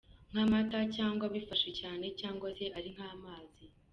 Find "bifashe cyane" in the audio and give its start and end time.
1.33-2.05